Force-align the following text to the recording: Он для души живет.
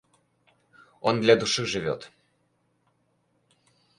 Он 1.01 1.21
для 1.21 1.35
души 1.35 1.63
живет. 1.63 2.11